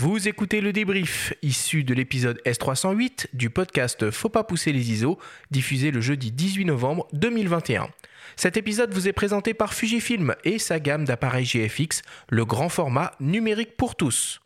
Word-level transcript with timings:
Vous 0.00 0.28
écoutez 0.28 0.60
le 0.60 0.72
débrief 0.72 1.34
issu 1.42 1.82
de 1.82 1.92
l'épisode 1.92 2.40
S308 2.46 3.26
du 3.32 3.50
podcast 3.50 4.12
Faut 4.12 4.28
pas 4.28 4.44
pousser 4.44 4.70
les 4.70 4.92
ISO, 4.92 5.18
diffusé 5.50 5.90
le 5.90 6.00
jeudi 6.00 6.30
18 6.30 6.66
novembre 6.66 7.08
2021. 7.14 7.88
Cet 8.36 8.56
épisode 8.56 8.94
vous 8.94 9.08
est 9.08 9.12
présenté 9.12 9.54
par 9.54 9.74
Fujifilm 9.74 10.36
et 10.44 10.60
sa 10.60 10.78
gamme 10.78 11.04
d'appareils 11.04 11.46
GFX, 11.46 12.02
le 12.28 12.44
grand 12.44 12.68
format 12.68 13.10
numérique 13.18 13.76
pour 13.76 13.96
tous. 13.96 14.40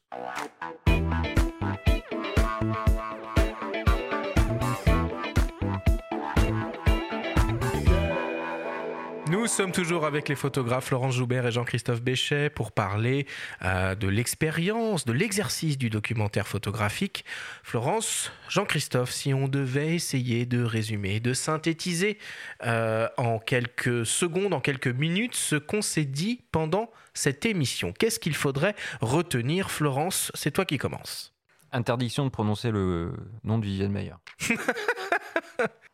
Nous 9.43 9.49
sommes 9.49 9.73
toujours 9.73 10.07
avec 10.07 10.29
les 10.29 10.37
photographes 10.37 10.93
Laurence 10.93 11.17
Joubert 11.17 11.45
et 11.45 11.51
Jean-Christophe 11.51 12.01
Béchet 12.01 12.49
pour 12.49 12.71
parler 12.71 13.27
euh, 13.65 13.97
de 13.97 14.07
l'expérience, 14.07 15.05
de 15.05 15.11
l'exercice 15.13 15.77
du 15.77 15.91
documentaire 15.91 16.47
photographique. 16.47 17.25
Florence, 17.65 18.31
Jean-Christophe, 18.49 19.11
si 19.11 19.35
on 19.35 19.49
devait 19.49 19.97
essayer 19.97 20.47
de 20.47 20.63
résumer, 20.63 21.19
de 21.19 21.35
synthétiser 21.35 22.19
euh, 22.65 23.09
en 23.17 23.41
quelques 23.41 24.07
secondes, 24.07 24.55
en 24.55 24.61
quelques 24.61 24.87
minutes, 24.87 25.35
ce 25.35 25.57
qu'on 25.57 25.83
s'est 25.83 26.05
dit 26.05 26.45
pendant 26.53 26.89
cette 27.13 27.45
émission, 27.45 27.93
qu'est-ce 27.93 28.21
qu'il 28.21 28.37
faudrait 28.37 28.77
retenir 29.01 29.73
Florence, 29.73 30.31
c'est 30.35 30.53
toi 30.53 30.65
qui 30.65 30.79
commences. 30.79 31.35
Interdiction 31.73 32.25
de 32.25 32.31
prononcer 32.31 32.71
le 32.71 33.13
nom 33.43 33.59
de 33.59 33.65
Vivienne 33.65 33.91
Meyer. 33.91 34.15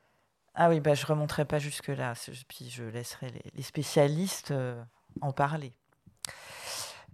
Ah 0.61 0.69
oui, 0.69 0.81
bah, 0.81 0.95
je 0.95 1.05
ne 1.05 1.07
remonterai 1.07 1.45
pas 1.45 1.61
jusque-là, 1.61 2.15
puis 2.49 2.69
je 2.69 2.83
laisserai 2.83 3.33
les, 3.55 3.63
spécialistes 3.63 4.51
euh, 4.51 4.83
en 5.21 5.31
parler. 5.33 5.73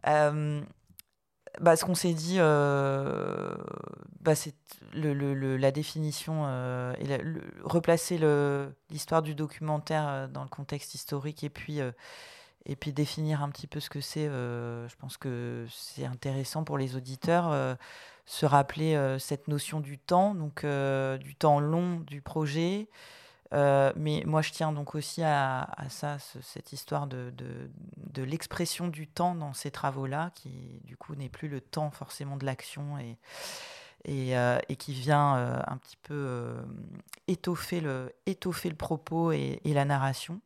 Euh, 0.07 0.62
bah, 1.61 1.77
ce 1.77 1.84
qu'on 1.84 1.95
s'est 1.95 2.15
dit, 2.15 2.37
euh, 2.39 3.55
bah, 4.20 4.34
c'est 4.34 4.55
la 4.95 5.70
définition 5.73 6.48
et 6.95 7.19
replacer 7.62 8.19
l'histoire 8.89 9.20
du 9.20 9.34
documentaire 9.34 10.27
dans 10.31 10.42
le 10.42 10.48
contexte 10.48 10.95
historique 10.95 11.45
et 11.45 11.51
puis, 11.51 11.81
et 12.64 12.77
puis 12.77 12.95
définir 12.95 13.42
un 13.42 13.51
petit 13.51 13.67
peu 13.67 13.79
ce 13.79 13.91
que 13.91 14.01
c'est. 14.01 14.25
je 14.25 14.97
pense 14.97 15.19
que 15.19 15.67
c'est 15.70 16.06
intéressant 16.06 16.64
pour 16.64 16.79
les 16.79 16.97
auditeurs 16.97 17.77
se 18.25 18.47
rappeler 18.47 19.19
cette 19.19 19.48
notion 19.48 19.81
du 19.81 19.98
temps, 19.98 20.34
donc 20.34 20.64
du 20.64 21.34
temps 21.36 21.61
long 21.61 22.01
du 22.01 22.23
projet. 22.23 22.89
Euh, 23.53 23.92
mais 23.97 24.23
moi, 24.27 24.42
je 24.42 24.50
tiens 24.50 24.73
donc 24.73 24.95
aussi 24.95 25.23
à, 25.23 25.67
ça, 25.89 26.19
cette 26.19 26.73
histoire 26.73 27.06
de, 27.06 27.33
l'expression 28.17 28.89
du 28.89 29.06
temps 29.06 29.34
dans 29.34 29.53
ces 29.53 29.70
travaux-là, 29.70 30.31
qui 30.34 30.81
du 30.84 30.97
coup 30.97 31.14
n'est 31.14 31.28
plus 31.28 31.48
le 31.48 31.61
temps 31.61 31.91
forcément 31.91 32.36
de 32.36 32.47
l'action 32.47 32.98
et, 32.98 34.36
euh, 34.36 34.59
qui 34.78 34.92
vient 34.92 35.36
euh, 35.36 35.61
un 35.67 35.77
petit 35.77 35.97
peu 35.98 36.56
étoffer, 37.28 37.81
le, 37.81 38.12
propos 38.77 39.33
et, 39.33 39.61
la 39.64 39.84
narration. 39.84 40.41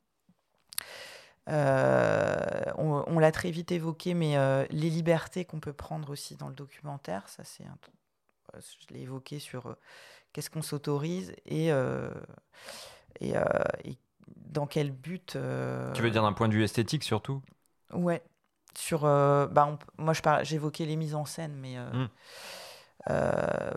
on, 1.46 3.18
l'a 3.18 3.32
très 3.32 3.50
vite 3.50 3.72
évoqué, 3.72 4.14
mais 4.14 4.36
les 4.70 4.90
libertés 4.90 5.44
qu'on 5.44 5.60
peut 5.60 5.72
prendre 5.72 6.10
aussi 6.10 6.36
dans 6.36 6.48
le 6.48 6.54
documentaire, 6.54 7.28
ça 7.28 7.44
c'est 7.44 7.64
un, 7.64 7.78
je 8.58 8.94
l'ai 8.94 9.02
évoqué 9.02 9.38
sur 9.38 9.76
qu'est-ce 10.32 10.50
qu'on 10.50 10.62
s'autorise 10.62 11.34
et 11.46 11.72
euh, 13.22 13.64
et, 13.84 13.98
dans 14.36 14.66
quel 14.66 14.92
but. 14.92 15.36
Euh, 15.36 15.92
tu 15.92 16.02
veux 16.02 16.10
dire 16.10 16.22
d'un 16.22 16.32
point 16.32 16.48
de 16.48 16.54
vue 16.54 16.64
esthétique 16.64 17.04
surtout? 17.04 17.42
Ouais. 17.92 18.22
Sur, 18.76 19.04
euh, 19.04 19.46
bah 19.46 19.78
moi, 19.96 20.12
j'évoquais 20.42 20.84
les 20.84 20.96
mises 20.96 21.14
en 21.14 21.24
scène, 21.24 21.56
mais 21.56 21.76
hmm. 21.78 22.08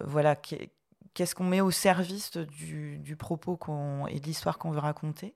voilà, 0.04 0.36
qu'est-ce 0.36 1.34
qu'on 1.34 1.46
met 1.46 1.62
au 1.62 1.72
service 1.72 2.38
du, 2.38 3.00
du 3.00 3.16
propos 3.16 3.58
et 4.10 4.20
de 4.20 4.26
l'histoire 4.26 4.58
qu'on 4.58 4.72
veut 4.72 4.80
raconter? 4.80 5.34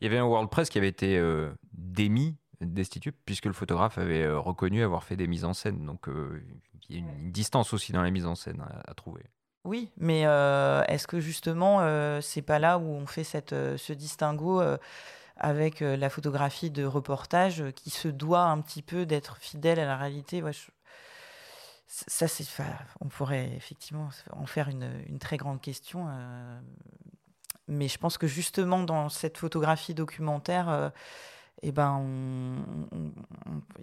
Il 0.00 0.04
y 0.04 0.06
avait 0.06 0.18
un 0.18 0.26
WordPress 0.26 0.70
qui 0.70 0.78
avait 0.78 0.88
été 0.88 1.20
démis, 1.72 2.36
destitué, 2.60 3.12
puisque 3.12 3.46
le 3.46 3.52
photographe 3.52 3.98
avait 3.98 4.28
reconnu 4.28 4.82
avoir 4.82 5.04
fait 5.04 5.16
des 5.16 5.26
mises 5.26 5.44
en 5.44 5.52
scène. 5.52 5.84
Donc 5.84 6.06
il 6.88 6.96
y 6.96 6.98
a 6.98 6.98
une, 7.00 7.32
distance 7.32 7.74
aussi 7.74 7.92
dans 7.92 8.02
la 8.02 8.10
mise 8.10 8.26
en 8.26 8.34
scène 8.34 8.64
à 8.86 8.94
trouver. 8.94 9.24
Oui, 9.64 9.90
mais 9.96 10.26
euh, 10.26 10.82
est-ce 10.88 11.06
que 11.06 11.20
justement, 11.20 11.78
euh, 11.80 12.20
c'est 12.20 12.42
pas 12.42 12.58
là 12.58 12.78
où 12.78 12.84
on 12.84 13.06
fait 13.06 13.52
euh, 13.52 13.78
ce 13.78 13.94
distinguo 13.94 14.62
avec 15.36 15.80
la 15.80 16.10
photographie 16.10 16.70
de 16.70 16.84
reportage 16.84 17.64
qui 17.74 17.90
se 17.90 18.08
doit 18.08 18.42
un 18.42 18.60
petit 18.60 18.82
peu 18.82 19.06
d'être 19.06 19.38
fidèle 19.38 19.80
à 19.80 19.86
la 19.86 19.96
réalité? 19.96 20.42
Ça, 21.88 22.26
on 23.00 23.08
pourrait 23.08 23.50
effectivement 23.56 24.10
en 24.32 24.46
faire 24.46 24.68
une, 24.68 25.18
très 25.18 25.36
grande 25.36 25.60
question. 25.60 26.06
mais 27.66 27.88
je 27.88 27.98
pense 27.98 28.16
que 28.16 28.28
justement, 28.28 28.82
dans 28.84 29.08
cette 29.08 29.38
photographie 29.38 29.94
documentaire, 29.94 30.92
eh 31.62 31.72
ben, 31.72 32.64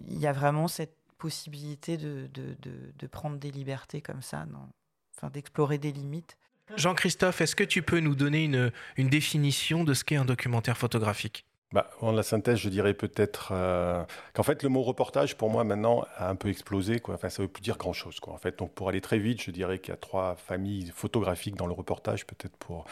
il 0.08 0.19
y 0.19 0.28
a 0.28 0.31
vraiment 0.31 0.69
cette 0.69 0.96
possibilité 1.18 1.98
de 1.98 3.08
prendre 3.08 3.38
des 3.38 3.52
libertés 3.52 4.02
comme 4.02 4.22
ça. 4.22 4.46
D'explorer 5.30 5.78
des 5.78 5.92
limites. 5.92 6.38
Jean-Christophe, 6.78 7.42
est-ce 7.42 7.56
que 7.56 7.64
tu 7.64 7.82
peux 7.82 8.00
nous 8.00 8.16
donner 8.16 8.44
une, 8.46 8.72
une 8.98 9.09
définition 9.09 9.84
de 9.84 9.94
ce 9.94 10.04
qu'est 10.04 10.16
un 10.16 10.26
documentaire 10.26 10.78
photographique? 10.78 11.46
Bah, 11.74 11.90
en 12.02 12.12
la 12.12 12.24
synthèse, 12.24 12.58
je 12.58 12.68
dirais 12.68 12.94
peut-être 12.94 13.52
euh, 13.54 14.04
qu'en 14.34 14.44
fait, 14.44 14.62
le 14.62 14.68
mot 14.68 14.81
reportage, 14.81 15.38
pour 15.38 15.50
moi, 15.50 15.64
maintenant, 15.64 16.06
a 16.18 16.30
un 16.30 16.36
peu 16.36 16.50
explosé. 16.50 17.00
Quoi. 17.00 17.16
Enfin, 17.16 17.30
ça 17.30 17.42
ne 17.42 17.48
veut 17.48 17.52
plus 17.52 17.62
dire 17.62 17.78
grand-chose. 17.78 18.18
En 18.28 18.38
fait, 18.38 18.60
donc, 18.60 18.74
pour 18.74 18.90
aller 18.90 19.00
très 19.00 19.20
vite, 19.20 19.42
je 19.42 19.52
dirais 19.52 19.80
qu'il 19.80 19.92
y 19.92 19.94
a 19.94 19.98
trois 19.98 20.36
familles 20.36 20.92
photographiques 20.94 21.56
dans 21.56 21.68
le 21.68 21.74
reportage, 21.74 22.28
peut-être 22.28 22.58
pour 22.58 22.86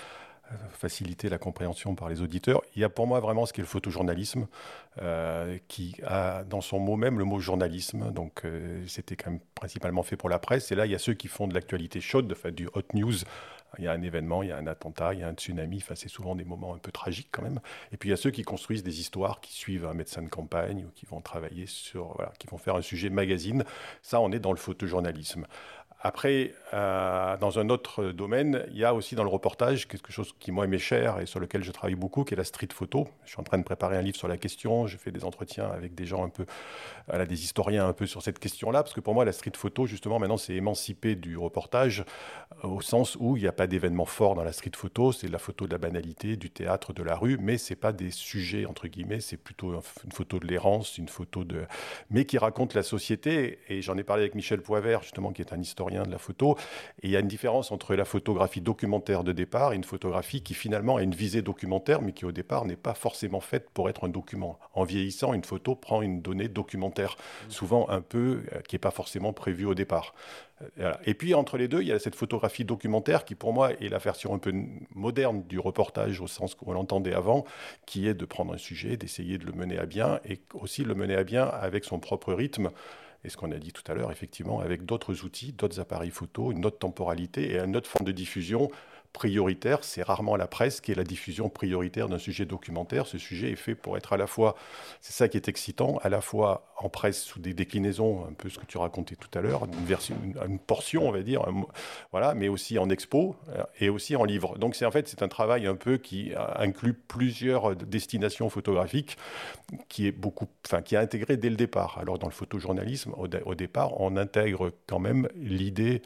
faciliter 0.71 1.29
la 1.29 1.37
compréhension 1.37 1.95
par 1.95 2.09
les 2.09 2.21
auditeurs. 2.21 2.61
Il 2.75 2.81
y 2.81 2.83
a 2.83 2.89
pour 2.89 3.07
moi 3.07 3.19
vraiment 3.19 3.45
ce 3.45 3.53
qu'est 3.53 3.61
le 3.61 3.67
photojournalisme, 3.67 4.47
euh, 5.01 5.57
qui 5.67 5.95
a 6.05 6.43
dans 6.43 6.61
son 6.61 6.79
mot 6.79 6.95
même 6.95 7.19
le 7.19 7.25
mot 7.25 7.39
journalisme. 7.39 8.11
Donc 8.11 8.45
euh, 8.45 8.83
c'était 8.88 9.15
quand 9.15 9.31
même 9.31 9.39
principalement 9.55 10.03
fait 10.03 10.17
pour 10.17 10.29
la 10.29 10.39
presse. 10.39 10.71
Et 10.71 10.75
là, 10.75 10.85
il 10.85 10.91
y 10.91 10.95
a 10.95 10.99
ceux 10.99 11.13
qui 11.13 11.27
font 11.27 11.47
de 11.47 11.53
l'actualité 11.53 12.01
chaude, 12.01 12.33
fait, 12.35 12.51
du 12.51 12.67
hot 12.73 12.83
news. 12.93 13.15
Il 13.77 13.83
y 13.83 13.88
a 13.88 13.91
un 13.91 14.01
événement, 14.01 14.41
il 14.41 14.49
y 14.49 14.51
a 14.51 14.57
un 14.57 14.65
attentat, 14.65 15.13
il 15.13 15.19
y 15.19 15.23
a 15.23 15.27
un 15.27 15.33
tsunami. 15.33 15.77
Enfin, 15.77 15.93
c'est 15.93 16.09
souvent 16.09 16.35
des 16.35 16.43
moments 16.43 16.73
un 16.73 16.79
peu 16.79 16.91
tragiques 16.91 17.29
quand 17.31 17.43
même. 17.43 17.59
Et 17.91 17.97
puis 17.97 18.09
il 18.09 18.11
y 18.11 18.13
a 18.13 18.17
ceux 18.17 18.31
qui 18.31 18.41
construisent 18.41 18.81
des 18.81 18.99
histoires, 18.99 19.41
qui 19.41 19.53
suivent 19.53 19.85
un 19.85 19.93
médecin 19.93 20.23
de 20.23 20.29
campagne 20.29 20.85
ou 20.85 20.89
qui 20.95 21.05
vont 21.05 21.21
travailler 21.21 21.67
sur, 21.67 22.15
voilà, 22.15 22.31
qui 22.39 22.47
vont 22.47 22.57
faire 22.57 22.75
un 22.75 22.81
sujet 22.81 23.11
magazine. 23.11 23.63
Ça, 24.01 24.19
on 24.21 24.31
est 24.31 24.39
dans 24.39 24.53
le 24.53 24.57
photojournalisme. 24.57 25.45
Après, 26.01 26.53
euh, 26.73 27.35
dans 27.37 27.59
un 27.59 27.67
autre 27.67 28.05
domaine, 28.11 28.65
il 28.71 28.77
y 28.77 28.85
a 28.85 28.93
aussi 28.93 29.15
dans 29.15 29.23
le 29.23 29.29
reportage 29.29 29.85
quelque 29.85 30.13
chose 30.13 30.33
qui 30.39 30.53
moi 30.53 30.65
m'est 30.65 30.77
cher 30.77 31.19
et 31.19 31.25
sur 31.25 31.41
lequel 31.41 31.61
je 31.61 31.71
travaille 31.73 31.95
beaucoup, 31.95 32.23
qui 32.23 32.35
est 32.35 32.37
la 32.37 32.45
street 32.45 32.69
photo. 32.73 33.09
Je 33.25 33.31
suis 33.31 33.39
en 33.39 33.43
train 33.43 33.57
de 33.57 33.63
préparer 33.63 33.97
un 33.97 34.01
livre 34.01 34.15
sur 34.15 34.29
la 34.29 34.38
question. 34.38 34.88
Je 34.88 34.95
fais 34.95 35.11
des 35.11 35.25
entretiens 35.25 35.69
avec 35.69 35.95
des 35.95 36.05
gens 36.05 36.23
un 36.23 36.29
peu, 36.29 36.45
voilà, 37.07 37.25
des 37.25 37.43
historiens 37.43 37.85
un 37.85 37.91
peu 37.91 38.05
sur 38.05 38.21
cette 38.21 38.39
question-là, 38.39 38.81
parce 38.81 38.93
que 38.93 39.01
pour 39.01 39.13
moi, 39.13 39.25
la 39.25 39.33
street 39.33 39.51
photo, 39.57 39.85
justement, 39.88 40.19
maintenant, 40.19 40.38
c'est 40.38 40.53
émancipé 40.53 41.15
du 41.15 41.38
reportage 41.38 42.05
euh, 42.63 42.67
au 42.69 42.79
sens 42.79 43.17
où 43.19 43.35
il 43.35 43.41
n'y 43.41 43.49
a 43.49 43.51
pas 43.51 43.67
d'événement 43.67 44.05
fort 44.05 44.35
dans 44.35 44.45
la 44.45 44.53
street 44.53 44.71
photo. 44.77 45.11
C'est 45.11 45.27
la 45.27 45.39
photo 45.39 45.67
de 45.67 45.73
la 45.73 45.79
banalité, 45.79 46.38
du 46.38 46.49
théâtre, 46.49 46.93
de 46.93 47.03
la 47.03 47.17
rue, 47.17 47.38
mais 47.41 47.57
c'est 47.57 47.75
pas 47.75 47.91
des 47.91 48.11
sujets 48.11 48.65
entre 48.65 48.88
guillemets. 48.88 49.19
C'est 49.19 49.35
plutôt 49.35 49.73
une 50.05 50.13
photo 50.13 50.39
de 50.39 50.47
l'errance, 50.47 50.97
une 50.97 51.09
photo 51.09 51.43
de, 51.43 51.65
mais 52.09 52.23
qui 52.23 52.38
raconte 52.38 52.73
la 52.73 52.83
société. 52.83 53.59
Et 53.67 53.81
j'en 53.81 53.97
ai 53.97 54.03
parlé 54.03 54.23
avec 54.23 54.35
Michel 54.35 54.61
Poivert, 54.61 55.03
justement, 55.03 55.33
qui 55.33 55.41
est 55.41 55.51
un 55.51 55.59
historien 55.59 55.88
de 55.89 56.11
la 56.11 56.17
photo. 56.17 56.55
Et 57.01 57.07
il 57.07 57.11
y 57.11 57.16
a 57.16 57.19
une 57.19 57.27
différence 57.27 57.72
entre 57.72 57.95
la 57.95 58.05
photographie 58.05 58.61
documentaire 58.61 59.23
de 59.23 59.31
départ 59.31 59.73
et 59.73 59.75
une 59.75 59.83
photographie 59.83 60.41
qui 60.41 60.53
finalement 60.53 60.97
a 60.97 61.03
une 61.03 61.16
visée 61.16 61.41
documentaire, 61.41 62.01
mais 62.01 62.11
qui 62.11 62.25
au 62.25 62.31
départ 62.31 62.66
n'est 62.66 62.75
pas 62.75 62.94
forcément 62.94 63.41
faite 63.41 63.69
pour 63.73 63.89
être 63.89 64.05
un 64.05 64.09
document. 64.09 64.59
En 64.73 64.83
vieillissant, 64.83 65.33
une 65.33 65.44
photo 65.44 65.75
prend 65.75 66.01
une 66.01 66.22
donnée 66.22 66.47
documentaire, 66.47 67.16
mmh. 67.16 67.51
souvent 67.51 67.89
un 67.89 68.01
peu 68.01 68.44
euh, 68.53 68.61
qui 68.67 68.75
n'est 68.75 68.79
pas 68.79 68.91
forcément 68.91 69.33
prévue 69.33 69.66
au 69.66 69.75
départ. 69.75 70.13
Euh, 70.79 70.94
et 71.06 71.13
puis 71.13 71.33
entre 71.33 71.57
les 71.57 71.68
deux, 71.68 71.81
il 71.81 71.88
y 71.88 71.91
a 71.91 72.00
cette 72.00 72.15
photographie 72.15 72.65
documentaire 72.65 73.25
qui 73.25 73.36
pour 73.36 73.53
moi 73.53 73.71
est 73.74 73.89
la 73.89 73.97
version 73.97 74.33
un 74.33 74.39
peu 74.39 74.53
moderne 74.94 75.44
du 75.47 75.59
reportage 75.59 76.19
au 76.21 76.27
sens 76.27 76.56
qu'on 76.56 76.74
l'entendait 76.74 77.13
avant, 77.13 77.45
qui 77.86 78.07
est 78.07 78.13
de 78.13 78.25
prendre 78.25 78.53
un 78.53 78.57
sujet, 78.57 78.97
d'essayer 78.97 79.38
de 79.38 79.45
le 79.45 79.53
mener 79.53 79.77
à 79.77 79.86
bien 79.86 80.19
et 80.25 80.39
aussi 80.53 80.83
le 80.83 80.95
mener 80.95 81.15
à 81.15 81.24
bien 81.24 81.45
avec 81.45 81.86
son 81.86 82.00
propre 82.00 82.33
rythme 82.33 82.71
et 83.24 83.30
ce 83.30 83.38
qu'on 83.38 83.51
a 83.51 83.57
dit 83.57 83.71
tout 83.71 83.83
à 83.92 83.95
l'heure, 83.95 84.12
effectivement, 84.12 84.60
avec 84.60 84.86
d'autres 84.86 85.24
outils, 85.25 85.51
d'autres 85.51 85.80
appareils 85.80 86.12
photo, 86.12 86.51
une 86.51 86.66
autre 86.66 86.80
temporalité 86.80 87.51
et 87.51 87.60
une 87.60 87.75
autre 87.75 87.89
forme 87.89 88.06
de 88.06 88.12
diffusion, 88.12 88.69
prioritaire, 89.13 89.83
c'est 89.83 90.03
rarement 90.03 90.35
la 90.35 90.47
presse 90.47 90.81
qui 90.81 90.91
est 90.91 90.95
la 90.95 91.03
diffusion 91.03 91.50
prioritaire 91.50 92.09
d'un 92.09 92.19
sujet 92.19 92.45
documentaire. 92.45 93.07
Ce 93.07 93.17
sujet 93.17 93.51
est 93.51 93.56
fait 93.56 93.75
pour 93.75 93.97
être 93.97 94.13
à 94.13 94.17
la 94.17 94.27
fois, 94.27 94.56
c'est 95.01 95.13
ça 95.13 95.27
qui 95.27 95.38
est 95.38 95.47
excitant, 95.47 95.97
à 96.03 96.09
la 96.09 96.21
fois 96.21 96.71
en 96.77 96.89
presse 96.89 97.21
sous 97.21 97.39
des 97.39 97.53
déclinaisons, 97.53 98.25
un 98.25 98.33
peu 98.33 98.50
ce 98.50 98.59
que 98.59 98.65
tu 98.65 98.77
racontais 98.77 99.15
tout 99.15 99.29
à 99.38 99.41
l'heure, 99.41 99.65
une, 99.65 100.38
une, 100.47 100.59
portion, 100.59 101.07
on 101.07 101.11
va 101.11 101.21
dire, 101.21 101.44
voilà, 102.11 102.33
mais 102.35 102.47
aussi 102.47 102.77
en 102.77 102.89
expo 102.89 103.35
euh, 103.50 103.63
et 103.79 103.89
aussi 103.89 104.15
en 104.15 104.23
livre. 104.23 104.57
Donc 104.57 104.75
c'est 104.75 104.85
en 104.85 104.91
fait 104.91 105.07
c'est 105.07 105.23
un 105.23 105.27
travail 105.27 105.67
un 105.67 105.75
peu 105.75 105.97
qui 105.97 106.31
inclut 106.55 106.94
plusieurs 106.94 107.75
destinations 107.75 108.50
photographiques, 108.50 109.17
qui 109.88 110.07
est 110.07 110.12
beaucoup, 110.12 110.47
enfin 110.65 110.81
qui 110.81 110.95
est 110.95 111.00
intégré 111.00 111.38
dès 111.38 111.50
le 111.50 111.55
départ. 111.55 111.97
Alors 112.00 112.19
dans 112.19 112.27
le 112.27 112.33
photojournalisme, 112.33 113.13
au 113.17 113.55
départ, 113.55 114.00
on 114.00 114.17
intègre 114.17 114.71
quand 114.88 115.00
même 115.00 115.27
l'idée 115.35 116.01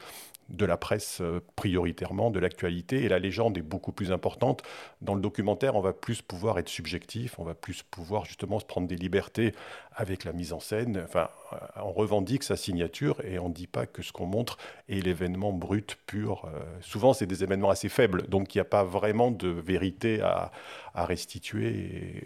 de 0.50 0.66
la 0.66 0.78
presse 0.78 1.20
euh, 1.22 1.42
prioritairement, 1.56 2.32
de 2.32 2.40
l'actualité, 2.40 3.04
et 3.04 3.10
la 3.10 3.20
légende 3.20 3.58
est 3.58 3.62
beaucoup 3.62 3.92
plus 3.92 4.12
importante. 4.12 4.64
Dans 5.02 5.16
le 5.16 5.22
documentaire, 5.22 5.76
on 5.76 5.82
va 5.82 5.94
plus 5.94 6.22
pouvoir 6.22 6.60
être 6.60 6.70
subjectif, 6.70 7.40
on 7.40 7.44
va 7.44 7.54
plus 7.54 7.84
pouvoir 7.84 8.26
justement 8.26 8.60
se 8.60 8.66
prendre 8.66 8.88
des 8.88 8.96
libertés 8.96 9.54
avec 9.96 10.24
la 10.24 10.34
mise 10.34 10.54
en 10.54 10.60
scène. 10.60 11.02
Enfin, 11.04 11.30
euh, 11.54 11.58
on 11.84 11.92
revendique 11.92 12.44
sa 12.44 12.56
signature 12.56 13.22
et 13.26 13.40
on 13.40 13.50
ne 13.50 13.54
dit 13.54 13.68
pas 13.68 13.86
que 13.86 14.02
ce 14.02 14.12
qu'on 14.12 14.26
montre 14.26 14.58
est 14.90 15.00
l'événement 15.00 15.54
brut, 15.54 15.98
pur. 16.08 16.46
Euh, 16.46 16.60
souvent, 16.82 17.14
c'est 17.14 17.28
des 17.28 17.44
événements 17.44 17.70
assez 17.70 17.90
faibles, 17.90 18.28
donc 18.28 18.54
il 18.56 18.58
n'y 18.58 18.62
a 18.62 18.66
pas 18.66 18.84
vraiment 18.84 19.32
de 19.32 19.48
vérité 19.48 20.22
à, 20.22 20.52
restituer, 20.96 22.24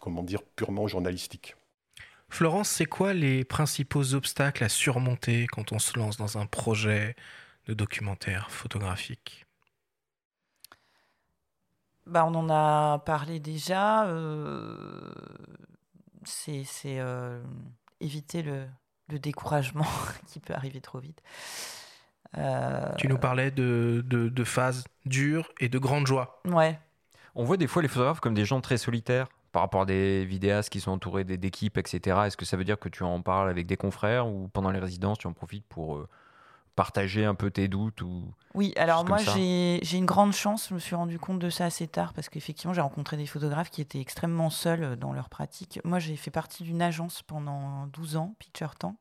comment 0.00 0.22
dire, 0.22 0.42
purement 0.42 0.88
journalistique. 0.88 1.56
Florence, 2.28 2.68
c'est 2.68 2.86
quoi 2.86 3.14
les 3.14 3.44
principaux 3.44 4.14
obstacles 4.14 4.64
à 4.64 4.68
surmonter 4.68 5.46
quand 5.46 5.72
on 5.72 5.78
se 5.78 5.98
lance 5.98 6.16
dans 6.16 6.38
un 6.38 6.46
projet 6.46 7.14
de 7.66 7.74
documentaire 7.74 8.50
photographique? 8.50 9.46
Bah, 12.06 12.24
On 12.26 12.34
en 12.34 12.48
a 12.50 12.98
parlé 13.00 13.40
déjà. 13.40 14.06
Euh, 14.06 15.12
c'est 16.24 16.64
euh, 16.86 17.42
éviter 18.00 18.42
le, 18.42 18.66
découragement 19.18 19.86
qui 20.26 20.40
peut 20.40 20.54
arriver 20.54 20.80
trop 20.80 20.98
vite. 20.98 21.22
Euh, 22.36 22.92
tu 22.98 23.08
nous 23.08 23.18
parlais 23.18 23.50
de, 23.50 24.04
de, 24.04 24.44
phases 24.44 24.84
dures 25.04 25.52
et 25.60 25.68
de 25.68 25.78
grandes 25.78 26.06
joies. 26.06 26.40
Ouais. 26.44 26.78
On 27.34 27.44
voit 27.44 27.56
des 27.56 27.66
fois 27.66 27.82
les 27.82 27.88
photographes 27.88 28.20
comme 28.20 28.34
des 28.34 28.44
gens 28.44 28.60
très 28.60 28.78
solitaires 28.78 29.28
par 29.56 29.62
rapport 29.62 29.80
à 29.80 29.86
des 29.86 30.26
vidéastes 30.26 30.68
qui 30.68 30.80
sont 30.80 30.90
entourés 30.90 31.24
d'équipes, 31.24 31.78
etc. 31.78 32.24
Est-ce 32.26 32.36
que 32.36 32.44
ça 32.44 32.58
veut 32.58 32.64
dire 32.64 32.78
que 32.78 32.90
tu 32.90 33.04
en 33.04 33.22
parles 33.22 33.48
avec 33.48 33.66
des 33.66 33.78
confrères 33.78 34.28
ou 34.28 34.48
pendant 34.52 34.70
les 34.70 34.78
résidences, 34.78 35.16
tu 35.16 35.28
en 35.28 35.32
profites 35.32 35.64
pour 35.66 35.96
euh, 35.96 36.06
partager 36.74 37.24
un 37.24 37.34
peu 37.34 37.50
tes 37.50 37.66
doutes 37.66 38.02
ou 38.02 38.34
Oui, 38.52 38.74
alors 38.76 39.06
moi 39.06 39.16
j'ai 39.16 39.96
une 39.96 40.04
grande 40.04 40.34
chance, 40.34 40.68
je 40.68 40.74
me 40.74 40.78
suis 40.78 40.94
rendu 40.94 41.18
compte 41.18 41.38
de 41.38 41.48
ça 41.48 41.64
assez 41.64 41.88
tard 41.88 42.12
parce 42.12 42.28
qu'effectivement 42.28 42.74
j'ai 42.74 42.82
rencontré 42.82 43.16
des 43.16 43.24
photographes 43.24 43.70
qui 43.70 43.80
étaient 43.80 43.98
extrêmement 43.98 44.50
seuls 44.50 44.82
euh, 44.82 44.94
dans 44.94 45.14
leur 45.14 45.30
pratique. 45.30 45.80
Moi 45.84 46.00
j'ai 46.00 46.16
fait 46.16 46.30
partie 46.30 46.62
d'une 46.62 46.82
agence 46.82 47.22
pendant 47.22 47.86
12 47.94 48.16
ans, 48.16 48.34
Picture 48.38 48.74
Tank, 48.74 48.98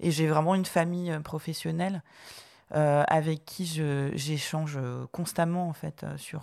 et 0.00 0.10
j'ai 0.10 0.26
vraiment 0.26 0.56
une 0.56 0.64
famille 0.64 1.12
euh, 1.12 1.20
professionnelle 1.20 2.02
avec 2.72 3.44
qui 3.44 3.66
j'échange 4.14 4.78
constamment 5.10 5.68
en 5.68 5.72
fait 5.72 6.06
sur 6.16 6.42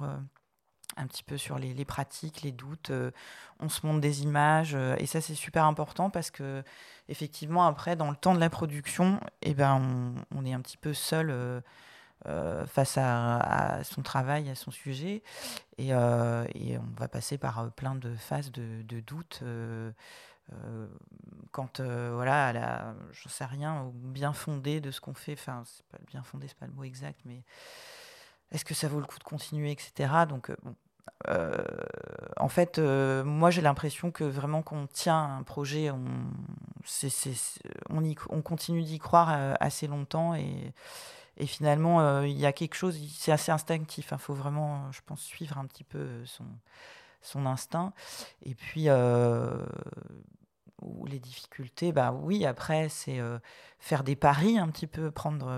un 0.98 1.08
petit 1.08 1.24
peu 1.24 1.38
sur 1.38 1.60
les, 1.60 1.86
pratiques, 1.86 2.42
les 2.42 2.52
doutes. 2.52 2.90
Euh, 2.90 3.12
on 3.60 3.70
se 3.70 3.86
montre 3.86 4.02
des 4.02 4.24
images 4.24 4.76
euh, 4.76 4.96
et 4.98 5.06
ça 5.06 5.22
c'est 5.22 5.36
super 5.36 5.66
important 5.66 6.10
parce 6.10 6.32
que 6.32 6.64
effectivement 7.08 7.66
après 7.66 7.96
dans 7.96 8.10
le 8.10 8.16
temps 8.16 8.36
de 8.36 8.40
la 8.40 8.50
production, 8.50 9.20
eh 9.42 9.54
ben 9.54 10.16
on, 10.36 10.46
est 10.46 10.54
un 10.54 10.62
petit 10.62 10.78
peu 10.78 10.94
seul 10.94 11.32
euh, 11.32 12.66
face 12.66 12.98
à, 12.98 13.80
son 13.84 14.02
travail, 14.02 14.50
à 14.50 14.56
son 14.56 14.72
sujet 14.72 15.24
et, 15.78 15.94
on 15.94 17.00
va 17.00 17.08
passer 17.08 17.38
par 17.38 17.72
plein 17.72 17.96
de 17.96 18.16
phases 18.16 18.52
de, 18.52 18.82
de 18.84 19.00
doutes. 19.00 19.44
quand 21.52 21.80
voilà, 21.80 22.54
la, 22.54 22.96
j'en 23.12 23.30
sais 23.30 23.46
rien, 23.46 23.82
au 23.84 23.92
bien 23.92 24.34
fondé 24.34 24.82
de 24.82 24.92
ce 24.92 25.00
qu'on 25.00 25.14
fait, 25.14 25.34
enfin, 25.34 25.64
c'est 25.66 25.86
pas 25.86 26.00
bien 26.08 26.24
fondé, 26.24 26.48
c'est 26.48 26.58
pas 26.58 26.68
le 26.68 26.74
mot 26.74 26.84
exact, 26.84 27.20
mais 27.26 27.44
est-ce 28.52 28.66
que 28.66 28.74
ça 28.74 28.88
vaut 28.88 29.00
le 29.00 29.06
coup 29.06 29.20
de 29.20 29.24
continuer, 29.24 29.72
etc. 29.72 30.26
Donc, 30.28 30.52
bon, 30.64 30.76
euh, 31.30 31.58
en 32.38 32.48
fait, 32.48 32.78
euh, 32.78 33.24
moi 33.24 33.50
j'ai 33.50 33.62
l'impression 33.62 34.12
que 34.12 34.24
vraiment 34.24 34.62
qu'on 34.62 34.88
tient 34.88 35.38
un 35.38 35.44
projet, 35.44 35.92
on, 35.92 36.06
on, 37.90 38.42
continue 38.42 38.84
d'y 38.84 39.00
croire 39.00 39.30
euh, 39.32 39.54
assez 39.60 39.88
longtemps 39.88 40.36
et, 40.36 40.74
finalement 41.46 42.22
il 42.24 42.38
y 42.38 42.48
a 42.48 42.52
quelque 42.52 42.74
chose, 42.74 43.00
c'est 43.16 43.32
assez 43.32 43.52
instinctif. 43.52 44.08
Il 44.10 44.16
hein. 44.16 44.18
faut 44.18 44.34
vraiment, 44.34 44.92
je 44.92 45.02
pense, 45.06 45.22
suivre 45.22 45.60
un 45.60 45.66
petit 45.66 45.84
peu 45.84 46.26
son, 46.26 46.46
son 47.22 47.46
instinct. 47.46 47.94
Et 48.44 48.56
puis 48.56 48.88
les 51.06 51.20
difficultés, 51.20 51.92
bah 51.92 52.12
oui, 52.12 52.46
après, 52.46 52.90
c'est 52.90 53.20
faire 53.78 54.04
des 54.04 54.16
paris 54.16 54.58
un 54.58 54.70
petit 54.70 54.88
peu, 54.88 55.12
prendre, 55.12 55.54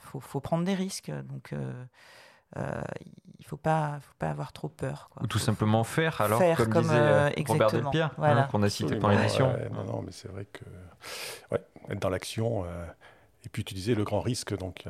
faut, 0.00 0.18
faut 0.18 0.40
prendre 0.40 0.64
des 0.64 0.74
risques. 0.74 1.12
Donc, 1.12 1.54
il 2.56 3.46
faut 3.46 3.56
pas, 3.56 3.98
faut 4.00 4.14
pas 4.18 4.30
avoir 4.30 4.52
trop 4.52 4.68
peur. 4.68 5.10
Ou 5.20 5.26
tout 5.26 5.38
simplement 5.38 5.84
faire, 5.84 6.20
alors, 6.20 6.40
comme, 6.56 6.82
disait 6.82 6.94
euh, 6.94 7.28
euh, 7.28 7.42
Robert 7.48 7.72
Delpierre, 7.72 8.14
hein, 8.18 8.48
qu'on 8.50 8.62
a 8.62 8.70
cité 8.70 8.96
pendant 8.96 9.14
l'émission. 9.14 9.52
non, 9.72 9.84
non, 9.84 10.02
mais 10.02 10.12
c'est 10.12 10.28
vrai 10.28 10.46
que 10.46 10.64
ouais, 11.50 11.60
être 11.90 12.00
dans 12.00 12.08
l'action. 12.08 12.64
et 13.44 13.48
puis 13.48 13.64
tu 13.64 13.74
disais 13.74 13.94
le 13.94 14.04
grand 14.04 14.20
risque, 14.20 14.56
donc 14.56 14.86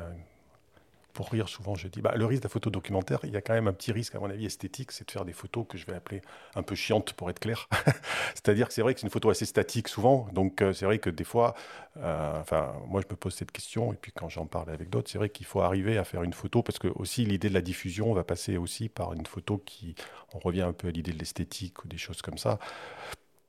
pour 1.12 1.30
rire, 1.30 1.48
souvent, 1.48 1.74
je 1.74 1.88
dis, 1.88 2.00
bah, 2.00 2.14
le 2.16 2.24
risque 2.24 2.42
de 2.42 2.46
la 2.46 2.50
photo 2.50 2.70
documentaire, 2.70 3.20
il 3.24 3.30
y 3.30 3.36
a 3.36 3.40
quand 3.40 3.54
même 3.54 3.68
un 3.68 3.72
petit 3.72 3.92
risque, 3.92 4.14
à 4.14 4.20
mon 4.20 4.30
avis, 4.30 4.46
esthétique, 4.46 4.92
c'est 4.92 5.06
de 5.06 5.10
faire 5.10 5.24
des 5.24 5.32
photos 5.32 5.66
que 5.68 5.78
je 5.78 5.86
vais 5.86 5.94
appeler 5.94 6.22
un 6.54 6.62
peu 6.62 6.74
chiantes, 6.74 7.12
pour 7.12 7.30
être 7.30 7.40
clair. 7.40 7.68
C'est-à-dire 8.34 8.68
que 8.68 8.74
c'est 8.74 8.82
vrai 8.82 8.94
que 8.94 9.00
c'est 9.00 9.06
une 9.06 9.12
photo 9.12 9.30
assez 9.30 9.44
statique, 9.44 9.88
souvent. 9.88 10.28
Donc, 10.32 10.62
euh, 10.62 10.72
c'est 10.72 10.84
vrai 10.84 10.98
que 10.98 11.10
des 11.10 11.24
fois, 11.24 11.54
euh, 11.98 12.40
enfin, 12.40 12.74
moi, 12.86 13.00
je 13.00 13.06
me 13.10 13.16
pose 13.16 13.34
cette 13.34 13.52
question, 13.52 13.92
et 13.92 13.96
puis 13.96 14.12
quand 14.12 14.28
j'en 14.28 14.46
parle 14.46 14.70
avec 14.70 14.90
d'autres, 14.90 15.10
c'est 15.10 15.18
vrai 15.18 15.28
qu'il 15.28 15.46
faut 15.46 15.60
arriver 15.60 15.98
à 15.98 16.04
faire 16.04 16.22
une 16.22 16.32
photo, 16.32 16.62
parce 16.62 16.78
que 16.78 16.88
aussi, 16.88 17.24
l'idée 17.24 17.48
de 17.48 17.54
la 17.54 17.62
diffusion 17.62 18.12
va 18.14 18.24
passer 18.24 18.56
aussi 18.56 18.88
par 18.88 19.12
une 19.12 19.26
photo 19.26 19.58
qui, 19.58 19.94
on 20.34 20.38
revient 20.38 20.62
un 20.62 20.72
peu 20.72 20.88
à 20.88 20.90
l'idée 20.90 21.12
de 21.12 21.18
l'esthétique 21.18 21.84
ou 21.84 21.88
des 21.88 21.98
choses 21.98 22.22
comme 22.22 22.38
ça. 22.38 22.58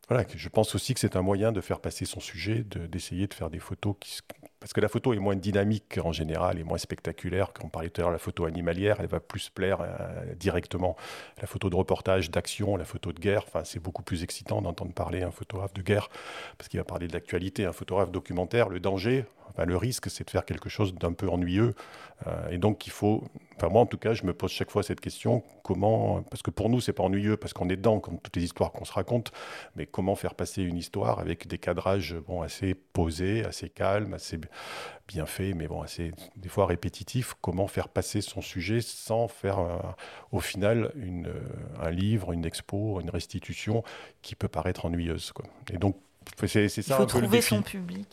Voilà, 0.10 0.26
je 0.36 0.50
pense 0.50 0.76
aussi 0.76 0.94
que 0.94 1.00
c'est 1.00 1.16
un 1.16 1.22
moyen 1.22 1.54
de 1.54 1.62
faire 1.62 1.80
passer 1.80 2.04
son 2.04 2.20
sujet, 2.20 2.64
d'essayer 2.64 3.28
de, 3.28 3.34
faire 3.34 3.50
des 3.50 3.60
photos 3.60 3.96
qui, 4.02 4.20
parce 4.64 4.72
que 4.72 4.80
la 4.80 4.88
photo 4.88 5.14
est 5.14 5.20
moins 5.20 5.36
dynamique 5.36 6.00
en 6.02 6.14
général 6.14 6.58
et 6.58 6.64
moins 6.64 6.78
spectaculaire. 6.78 7.52
Quand 7.52 7.66
on 7.66 7.68
parlait 7.68 7.90
tout 7.90 8.00
à 8.00 8.04
l'heure 8.04 8.12
de 8.12 8.16
la 8.16 8.18
photo 8.18 8.46
animalière, 8.46 8.96
elle 9.02 9.08
va 9.08 9.20
plus 9.20 9.50
plaire 9.50 9.82
euh, 9.82 10.36
directement. 10.36 10.96
La 11.42 11.48
photo 11.48 11.70
de 11.70 11.76
reportage, 11.76 12.32
d'action, 12.32 12.78
la 12.78 12.86
photo 12.86 13.12
de 13.12 13.20
guerre, 13.20 13.44
c'est 13.66 13.82
beaucoup 13.82 14.04
plus 14.04 14.24
excitant 14.24 14.62
d'entendre 14.62 14.94
parler 14.94 15.22
un 15.22 15.32
photographe 15.32 15.74
de 15.74 15.82
guerre 15.82 16.08
parce 16.58 16.70
qu'il 16.70 16.80
va 16.80 16.86
parler 16.86 17.10
de 17.10 17.14
l'actualité. 17.14 17.66
Un 17.66 17.74
photographe 17.74 18.10
documentaire, 18.10 18.70
le 18.70 18.80
danger, 18.80 19.26
le 19.66 19.78
risque, 19.78 20.10
c'est 20.10 20.26
de 20.26 20.30
faire 20.30 20.46
quelque 20.46 20.70
chose 20.70 20.96
d'un 20.96 21.14
peu 21.14 21.30
ennuyeux. 21.30 21.76
Euh, 22.28 22.50
et 22.50 22.58
donc, 22.58 22.88
il 22.88 22.92
faut. 22.92 23.24
Moi, 23.62 23.82
en 23.82 23.86
tout 23.86 23.98
cas, 23.98 24.14
je 24.14 24.26
me 24.26 24.34
pose 24.34 24.52
chaque 24.52 24.72
fois 24.72 24.84
cette 24.84 25.00
question 25.00 25.44
comment. 25.64 26.24
Parce 26.24 26.42
que 26.42 26.52
pour 26.52 26.70
nous, 26.70 26.82
c'est 26.82 26.92
pas 26.94 27.04
ennuyeux 27.04 27.38
parce 27.38 27.54
qu'on 27.54 27.70
est 27.70 27.76
dedans, 27.76 28.00
comme 28.00 28.20
toutes 28.20 28.36
les 28.36 28.44
histoires 28.44 28.72
qu'on 28.72 28.84
se 28.84 28.92
raconte. 28.92 29.32
Mais 29.76 29.86
comment 29.86 30.16
faire 30.16 30.36
passer 30.36 30.64
une 30.64 30.78
histoire 30.78 31.20
avec 31.20 31.48
des 31.48 31.60
cadrages 31.60 32.16
bon, 32.28 32.42
assez 32.42 32.74
posés, 32.74 33.46
assez 33.46 33.70
calmes, 33.70 34.14
assez 34.14 34.40
bien 35.08 35.26
fait, 35.26 35.54
mais 35.54 35.68
bon, 35.68 35.82
assez 35.82 36.12
des 36.36 36.50
fois 36.50 36.66
répétitif. 36.66 37.34
Comment 37.42 37.68
faire 37.68 37.90
passer 37.90 38.22
son 38.22 38.42
sujet 38.42 38.82
sans 38.82 39.28
faire 39.28 39.60
euh, 39.60 39.78
au 40.32 40.40
final 40.40 40.92
une, 40.96 41.28
euh, 41.28 41.42
un 41.82 41.92
livre, 41.92 42.32
une 42.32 42.46
expo, 42.46 43.00
une 43.02 43.10
restitution 43.10 43.84
qui 44.22 44.36
peut 44.36 44.48
paraître 44.48 44.86
ennuyeuse. 44.86 45.32
Quoi. 45.32 45.46
Et 45.72 45.78
donc, 45.78 45.98
c'est 46.46 46.70
ça. 46.70 46.82
Il 46.82 46.94
faut 46.96 47.06
trouver 47.06 47.42
son 47.42 47.62
public 47.62 48.08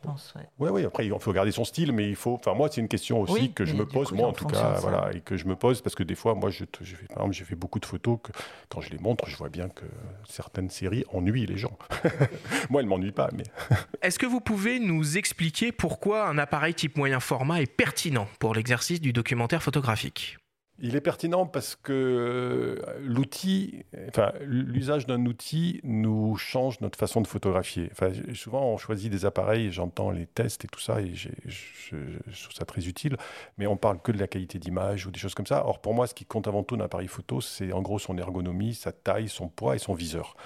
pense. 0.00 0.34
Ouais. 0.58 0.70
Oui, 0.70 0.84
après, 0.84 1.06
il 1.06 1.14
faut 1.18 1.32
garder 1.32 1.52
son 1.52 1.64
style, 1.64 1.92
mais 1.92 2.08
il 2.08 2.16
faut. 2.16 2.34
Enfin, 2.34 2.54
moi, 2.54 2.68
c'est 2.70 2.80
une 2.80 2.88
question 2.88 3.20
aussi 3.20 3.52
que 3.52 3.64
je 3.64 3.74
me 3.74 3.86
pose, 3.86 4.12
moi, 4.12 4.28
en 4.28 4.32
tout 4.32 4.46
cas, 4.46 4.78
voilà, 4.80 5.10
et 5.12 5.20
que 5.20 5.36
je 5.36 5.46
me 5.46 5.56
pose 5.56 5.80
parce 5.80 5.94
que 5.94 6.02
des 6.02 6.14
fois, 6.14 6.34
moi, 6.34 6.50
je, 6.50 6.64
je 6.80 6.96
fais, 6.96 7.06
par 7.06 7.18
exemple, 7.18 7.34
j'ai 7.34 7.44
fait 7.44 7.54
beaucoup 7.54 7.80
de 7.80 7.86
photos 7.86 8.18
que 8.22 8.32
quand 8.68 8.80
je 8.80 8.90
les 8.90 8.98
montre, 8.98 9.28
je 9.28 9.36
vois 9.36 9.48
bien 9.48 9.68
que 9.68 9.84
certaines 10.28 10.70
séries 10.70 11.04
ennuient 11.12 11.46
les 11.46 11.56
gens. 11.56 11.76
moi, 12.70 12.80
elles 12.80 12.88
m'ennuient 12.88 13.12
pas, 13.12 13.30
mais. 13.36 13.44
Est-ce 14.02 14.18
que 14.18 14.26
vous 14.26 14.40
pouvez 14.40 14.78
nous 14.78 15.18
expliquer 15.18 15.72
pourquoi 15.72 16.26
un 16.28 16.38
appareil 16.38 16.74
type 16.74 16.96
moyen 16.96 17.20
format 17.20 17.60
est 17.60 17.66
pertinent 17.66 18.28
pour 18.38 18.54
l'exercice 18.54 19.00
du 19.00 19.12
documentaire 19.12 19.62
photographique? 19.62 20.38
Il 20.84 20.96
est 20.96 21.00
pertinent 21.00 21.46
parce 21.46 21.76
que 21.76 21.92
euh, 21.92 22.98
l'outil, 22.98 23.84
enfin, 24.08 24.32
l'usage 24.40 25.06
d'un 25.06 25.24
outil 25.26 25.80
nous 25.84 26.34
change 26.34 26.80
notre 26.80 26.98
façon 26.98 27.20
de 27.20 27.28
photographier. 27.28 27.92
Souvent, 28.34 28.64
on 28.64 28.78
choisit 28.78 29.08
des 29.08 29.24
appareils, 29.24 29.70
j'entends 29.70 30.10
les 30.10 30.26
tests 30.26 30.64
et 30.64 30.68
tout 30.68 30.80
ça, 30.80 31.00
et 31.00 31.14
je, 31.14 31.28
je, 31.46 32.42
trouve 32.42 32.52
ça 32.52 32.64
très 32.64 32.88
utile, 32.88 33.16
mais 33.58 33.68
on 33.68 33.76
parle 33.76 34.00
que 34.02 34.10
de 34.10 34.18
la 34.18 34.26
qualité 34.26 34.58
d'image 34.58 35.06
ou 35.06 35.12
des 35.12 35.20
choses 35.20 35.34
comme 35.34 35.46
ça. 35.46 35.64
Or, 35.64 35.78
pour 35.78 35.94
moi, 35.94 36.08
ce 36.08 36.14
qui 36.14 36.24
compte 36.24 36.48
avant 36.48 36.64
tout 36.64 36.76
d'un 36.76 36.86
appareil 36.86 37.06
photo, 37.06 37.40
c'est 37.40 37.72
en 37.72 37.80
gros 37.80 38.00
son 38.00 38.18
ergonomie, 38.18 38.74
sa 38.74 38.90
taille, 38.90 39.28
son 39.28 39.46
poids 39.46 39.76
et 39.76 39.78
son 39.78 39.94
viseur. 39.94 40.36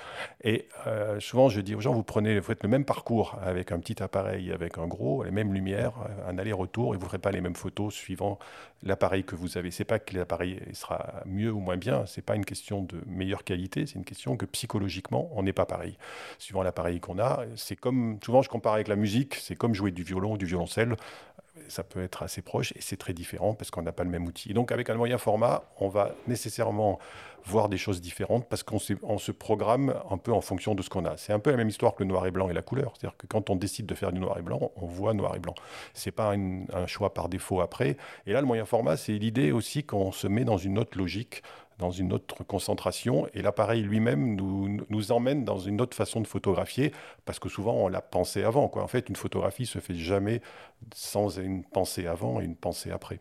Et 0.44 0.68
euh, 0.86 1.18
souvent, 1.18 1.48
je 1.48 1.62
dis 1.62 1.74
aux 1.74 1.80
gens, 1.80 1.94
vous 1.94 2.02
prenez, 2.04 2.38
vous 2.38 2.44
faites 2.44 2.62
le 2.62 2.68
même 2.68 2.84
parcours 2.84 3.38
avec 3.42 3.72
un 3.72 3.78
petit 3.78 4.02
appareil, 4.02 4.52
avec 4.52 4.76
un 4.76 4.86
gros, 4.86 5.24
les 5.24 5.30
mêmes 5.30 5.54
lumières, 5.54 5.94
un 6.28 6.36
aller-retour, 6.36 6.94
et 6.94 6.98
vous 6.98 7.04
ne 7.04 7.08
ferez 7.08 7.20
pas 7.20 7.30
les 7.30 7.40
mêmes 7.40 7.56
photos 7.56 7.94
suivant 7.94 8.38
l'appareil 8.82 9.24
que 9.24 9.34
vous 9.34 9.56
avez. 9.56 9.70
C'est 9.70 9.84
pas 9.84 9.98
que 9.98 10.14
l'appareil 10.26 10.60
sera 10.72 11.22
mieux 11.24 11.52
ou 11.52 11.60
moins 11.60 11.76
bien, 11.76 12.04
c'est 12.06 12.22
pas 12.22 12.34
une 12.34 12.44
question 12.44 12.82
de 12.82 13.00
meilleure 13.06 13.44
qualité, 13.44 13.86
c'est 13.86 13.94
une 13.94 14.04
question 14.04 14.36
que 14.36 14.44
psychologiquement, 14.44 15.30
on 15.32 15.44
n'est 15.44 15.52
pas 15.52 15.66
pareil. 15.66 15.96
Suivant 16.38 16.64
l'appareil 16.64 16.98
qu'on 16.98 17.20
a, 17.20 17.44
c'est 17.54 17.76
comme, 17.76 18.18
souvent 18.24 18.42
je 18.42 18.48
compare 18.48 18.74
avec 18.74 18.88
la 18.88 18.96
musique, 18.96 19.36
c'est 19.36 19.54
comme 19.54 19.72
jouer 19.72 19.92
du 19.92 20.02
violon 20.02 20.32
ou 20.32 20.36
du 20.36 20.46
violoncelle 20.46 20.96
ça 21.68 21.82
peut 21.82 22.02
être 22.02 22.22
assez 22.22 22.42
proche 22.42 22.72
et 22.72 22.80
c'est 22.80 22.96
très 22.96 23.12
différent 23.12 23.54
parce 23.54 23.70
qu'on 23.70 23.82
n'a 23.82 23.92
pas 23.92 24.04
le 24.04 24.10
même 24.10 24.26
outil. 24.26 24.52
donc 24.54 24.72
avec 24.72 24.90
un 24.90 24.94
moyen 24.94 25.18
format, 25.18 25.64
on 25.78 25.88
va 25.88 26.14
nécessairement 26.26 26.98
voir 27.46 27.68
des 27.68 27.78
choses 27.78 28.00
différentes 28.00 28.48
parce 28.48 28.62
qu'on 28.62 28.78
se 28.78 29.32
programme 29.32 29.94
un 30.10 30.18
peu 30.18 30.32
en 30.32 30.40
fonction 30.40 30.74
de 30.74 30.82
ce 30.82 30.90
qu'on 30.90 31.04
a. 31.04 31.16
C'est 31.16 31.32
un 31.32 31.38
peu 31.38 31.50
la 31.50 31.56
même 31.56 31.68
histoire 31.68 31.94
que 31.94 32.02
le 32.02 32.08
noir 32.08 32.26
et 32.26 32.30
blanc 32.30 32.48
et 32.48 32.52
la 32.52 32.62
couleur. 32.62 32.92
C'est-à-dire 32.94 33.16
que 33.16 33.26
quand 33.26 33.50
on 33.50 33.56
décide 33.56 33.86
de 33.86 33.94
faire 33.94 34.12
du 34.12 34.18
noir 34.18 34.36
et 34.38 34.42
blanc, 34.42 34.72
on 34.76 34.86
voit 34.86 35.14
noir 35.14 35.36
et 35.36 35.38
blanc. 35.38 35.54
C'est 35.94 36.10
pas 36.10 36.32
un 36.32 36.86
choix 36.86 37.14
par 37.14 37.28
défaut 37.28 37.60
après. 37.60 37.96
Et 38.26 38.32
là, 38.32 38.40
le 38.40 38.46
moyen 38.46 38.64
format, 38.64 38.96
c'est 38.96 39.12
l'idée 39.12 39.52
aussi 39.52 39.84
qu'on 39.84 40.10
se 40.10 40.26
met 40.26 40.44
dans 40.44 40.58
une 40.58 40.78
autre 40.78 40.98
logique 40.98 41.42
dans 41.78 41.90
une 41.90 42.12
autre 42.12 42.44
concentration 42.44 43.26
et 43.34 43.42
l'appareil 43.42 43.82
lui-même 43.82 44.34
nous, 44.34 44.80
nous 44.88 45.12
emmène 45.12 45.44
dans 45.44 45.58
une 45.58 45.80
autre 45.80 45.96
façon 45.96 46.20
de 46.20 46.26
photographier 46.26 46.92
parce 47.24 47.38
que 47.38 47.48
souvent 47.48 47.74
on 47.74 47.88
l'a 47.88 48.00
pensé 48.00 48.44
avant. 48.44 48.68
Quoi. 48.68 48.82
En 48.82 48.88
fait, 48.88 49.08
une 49.08 49.16
photographie 49.16 49.66
se 49.66 49.78
fait 49.78 49.94
jamais 49.94 50.40
sans 50.94 51.38
une 51.38 51.64
pensée 51.64 52.06
avant 52.06 52.40
et 52.40 52.44
une 52.44 52.56
pensée 52.56 52.90
après. 52.90 53.20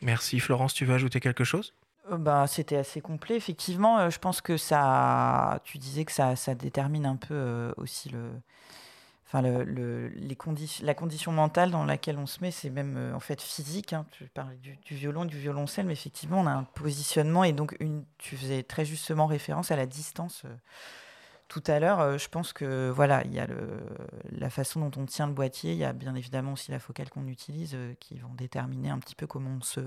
Merci 0.00 0.38
Florence, 0.38 0.74
tu 0.74 0.84
veux 0.84 0.94
ajouter 0.94 1.20
quelque 1.20 1.44
chose? 1.44 1.74
Bah, 2.10 2.46
C'était 2.46 2.76
assez 2.76 3.00
complet, 3.00 3.36
effectivement. 3.36 3.98
Euh, 3.98 4.10
je 4.10 4.18
pense 4.18 4.40
que 4.40 4.56
ça, 4.56 5.60
tu 5.64 5.76
disais 5.76 6.04
que 6.04 6.12
ça, 6.12 6.36
ça 6.36 6.54
détermine 6.54 7.04
un 7.04 7.16
peu 7.16 7.34
euh, 7.34 7.72
aussi 7.76 8.08
le, 8.08 8.30
enfin 9.28 9.42
le, 9.42 10.08
les 10.08 10.36
la 10.82 10.94
condition 10.94 11.32
mentale 11.32 11.70
dans 11.70 11.84
laquelle 11.84 12.16
on 12.18 12.26
se 12.26 12.40
met, 12.40 12.50
c'est 12.50 12.70
même 12.70 12.96
euh, 12.96 13.14
en 13.14 13.20
fait 13.20 13.42
physique. 13.42 13.92
Hein. 13.92 14.06
Tu 14.10 14.24
parlais 14.24 14.56
du, 14.56 14.78
violon, 14.94 15.26
du 15.26 15.38
violoncelle, 15.38 15.86
mais 15.86 15.92
effectivement, 15.92 16.40
on 16.40 16.46
a 16.46 16.52
un 16.52 16.64
positionnement 16.64 17.44
et 17.44 17.52
donc 17.52 17.76
une, 17.78 18.04
tu 18.16 18.36
faisais 18.36 18.62
très 18.62 18.86
justement 18.86 19.26
référence 19.26 19.70
à 19.70 19.76
la 19.76 19.84
distance. 19.84 20.42
Euh, 20.46 20.54
tout 21.46 21.62
à 21.66 21.78
l'heure, 21.78 22.00
euh, 22.00 22.18
je 22.18 22.28
pense 22.28 22.54
que 22.54 22.90
voilà, 22.90 23.22
il 23.24 23.34
y 23.34 23.38
a 23.38 23.46
le, 23.46 23.80
la 24.32 24.48
façon 24.48 24.80
dont 24.80 25.00
on 25.00 25.04
tient 25.04 25.26
le 25.26 25.34
boîtier, 25.34 25.72
il 25.72 25.78
y 25.78 25.84
a 25.84 25.92
bien 25.92 26.14
évidemment 26.14 26.54
aussi 26.54 26.70
la 26.70 26.78
focale 26.78 27.10
qu'on 27.10 27.26
utilise 27.26 27.76
qui 28.00 28.18
vont 28.18 28.34
déterminer 28.34 28.88
un 28.88 28.98
petit 28.98 29.14
peu 29.14 29.26
comment 29.26 29.58
on 29.58 29.62
se, 29.62 29.80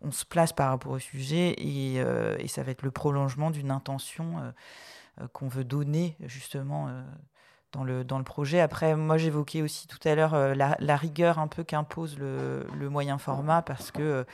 on 0.00 0.10
se 0.10 0.24
place 0.24 0.54
par 0.54 0.70
rapport 0.70 0.92
au 0.92 0.98
sujet 0.98 1.50
et, 1.50 1.96
et 1.96 2.48
ça 2.48 2.62
va 2.62 2.70
être 2.70 2.82
le 2.82 2.90
prolongement 2.90 3.50
d'une 3.50 3.70
intention 3.70 4.52
qu'on 5.32 5.48
veut 5.48 5.64
donner 5.64 6.16
justement 6.20 6.90
dans 7.74 7.84
le, 7.84 8.04
dans 8.04 8.18
le 8.18 8.24
projet. 8.24 8.60
Après, 8.60 8.94
moi, 8.96 9.18
j'évoquais 9.18 9.62
aussi 9.62 9.86
tout 9.86 9.98
à 10.04 10.14
l'heure 10.14 10.34
euh, 10.34 10.54
la, 10.54 10.96
rigueur 10.96 11.38
un 11.38 11.48
peu 11.48 11.64
qu'impose 11.64 12.18
le, 12.18 12.66
le, 12.78 12.88
moyen 12.88 13.18
format 13.18 13.62
parce 13.62 13.90
que 13.90 14.02
euh, 14.02 14.24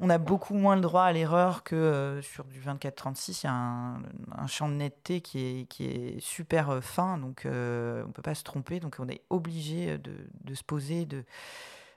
on 0.00 0.10
a 0.10 0.18
beaucoup 0.18 0.54
moins 0.54 0.74
le 0.74 0.82
droit 0.82 1.04
à 1.04 1.12
l'erreur 1.12 1.62
que 1.62 1.76
euh, 1.76 2.22
sur 2.22 2.44
du 2.44 2.60
24-36. 2.60 3.40
Il 3.42 3.46
y 3.46 3.48
a 3.48 3.52
un, 3.52 4.02
un, 4.36 4.46
champ 4.46 4.68
de 4.68 4.74
netteté 4.74 5.20
qui 5.20 5.38
est, 5.38 5.66
qui 5.66 5.84
est 5.84 6.20
super 6.20 6.82
fin, 6.82 7.16
donc 7.18 7.42
on 7.44 7.48
ne 7.48 8.12
peut 8.12 8.22
pas 8.22 8.34
se 8.34 8.42
tromper. 8.42 8.80
Donc 8.80 8.96
on 8.98 9.08
est 9.08 9.22
obligé 9.30 9.96
de, 9.98 10.12
de 10.42 10.54
se 10.54 10.64
poser, 10.64 11.06
de 11.06 11.24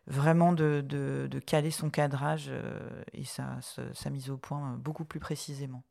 vraiment 0.05 0.53
de, 0.53 0.81
de, 0.87 1.39
caler 1.39 1.71
son 1.71 1.89
cadrage 1.89 2.49
et 3.13 3.23
sa 3.25 4.09
mise 4.09 4.29
au 4.29 4.37
point 4.37 4.77
beaucoup 4.77 5.03
plus 5.03 5.19
précisément. 5.19 5.83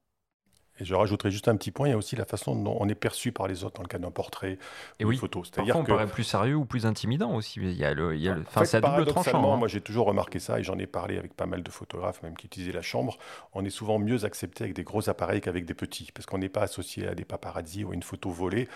Et 0.79 0.85
je 0.85 0.95
rajouterai 0.95 1.31
juste 1.31 1.49
un 1.49 1.57
petit 1.57 1.71
point, 1.71 1.89
il 1.89 1.91
y 1.93 1.95
a 1.95 1.97
aussi 1.97 2.17
la 2.17 2.25
façon 2.25 2.55
dont 2.55 2.77
on 2.79 2.89
est 2.89 2.95
perçu 2.95 3.33
par 3.33 3.49
les 3.49 3.65
autres 3.65 3.77
dans 3.77 3.83
le 3.83 3.89
cas 3.89 3.99
d'un 3.99 4.11
portrait 4.11 4.59
et 4.99 5.05
ou 5.05 5.09
oui, 5.09 5.17
photo. 5.17 5.43
C'est-à-dire 5.45 5.77
on 5.77 5.85
paraît 5.85 6.07
plus 6.07 6.25
sérieux 6.25 6.55
ou 6.55 6.65
plus 6.65 6.87
intimidant 6.87 7.35
aussi. 7.35 7.61
Il 7.61 7.73
y 7.73 7.85
a 7.85 7.95
le, 7.95 8.15
il 8.15 8.23
y 8.23 8.29
a 8.29 8.35
le... 8.35 8.43
Enfin, 8.43 8.65
c'est 8.65 8.77
à 8.77 8.81
double 8.81 9.07
tranchant. 9.07 9.53
Hein. 9.53 9.57
Moi, 9.57 9.69
j'ai 9.69 9.81
toujours 9.81 10.07
remarqué 10.07 10.39
ça 10.39 10.61
et 10.61 10.63
j'en 10.63 10.79
ai 10.79 10.87
parlé 10.87 11.17
avec 11.19 11.35
pas 11.35 11.47
mal 11.47 11.63
de 11.63 11.71
photographes, 11.71 12.23
même 12.23 12.37
qui 12.37 12.47
utilisaient 12.47 12.73
la 12.73 12.83
chambre. 12.83 13.17
On 13.55 13.65
est 13.65 13.71
souvent 13.71 13.99
mieux 13.99 14.25
accepté 14.25 14.65
avec 14.65 14.77
des 14.77 14.85
gros 14.85 15.09
appareils 15.09 15.41
qu'avec 15.41 15.65
des 15.65 15.75
petits, 15.75 16.11
parce 16.13 16.27
qu'on 16.27 16.39
n'est 16.39 16.49
pas 16.49 16.63
associé 16.63 17.09
à 17.09 17.15
des 17.15 17.25
paparazzi 17.25 17.85
ou 17.85 17.93
à 17.93 17.95
une 17.95 18.03
photo 18.03 18.31
volée 18.31 18.69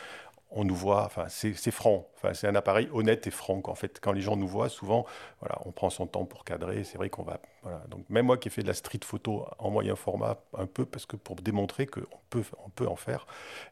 on 0.53 0.65
nous 0.65 0.75
voit, 0.75 1.05
enfin, 1.05 1.27
c'est 1.29 1.71
franc. 1.71 2.09
Enfin, 2.17 2.35
c'est 2.35 2.49
un 2.49 2.55
appareil 2.57 2.89
honnête 2.93 3.27
et 3.27 3.31
franc. 3.31 3.63
En 3.65 3.75
fait, 3.75 4.01
quand 4.01 4.13
les 4.13 4.21
gens 4.21 4.37
nous 4.37 4.49
voient, 4.49 4.69
souvent, 4.69 5.07
voilà, 5.41 5.59
on 5.65 5.71
prend 5.71 5.91
son 5.91 6.07
temps 6.07 6.25
pour 6.25 6.45
cadrer. 6.45 6.83
C'est 6.83 6.99
vrai 6.99 7.09
qu'on 7.09 7.23
va. 7.23 7.41
Voilà. 7.63 7.83
Donc, 7.89 8.05
même 8.09 8.27
moi 8.27 8.37
qui 8.37 8.49
ai 8.49 8.51
fait 8.51 8.63
de 8.63 8.67
la 8.67 8.75
street 8.75 9.01
photo 9.05 9.47
en 9.59 9.71
moyen 9.71 9.95
format, 9.95 10.39
un 10.59 10.67
peu, 10.67 10.85
parce 10.85 11.07
que 11.07 11.17
pour 11.17 11.37
démontrer 11.37 11.87
qu'on 11.87 12.03
peut, 12.31 12.43
on 12.65 12.71
peut 12.71 12.89
en 12.89 12.97
faire, 12.97 13.27